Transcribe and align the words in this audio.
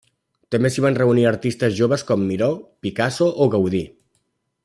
També 0.53 0.69
s'hi 0.75 0.83
van 0.85 0.95
reunir 0.99 1.25
artistes 1.31 1.75
joves 1.81 2.05
com 2.09 2.25
Miró, 2.31 2.49
Picasso 2.87 3.31
o 3.45 3.51
Gaudí. 3.57 3.83